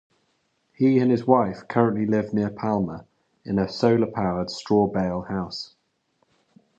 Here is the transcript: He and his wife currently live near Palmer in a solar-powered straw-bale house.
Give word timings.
He 0.73 0.97
and 0.97 1.11
his 1.11 1.27
wife 1.27 1.67
currently 1.67 2.07
live 2.07 2.33
near 2.33 2.49
Palmer 2.49 3.05
in 3.45 3.59
a 3.59 3.69
solar-powered 3.69 4.49
straw-bale 4.49 5.21
house. 5.29 5.75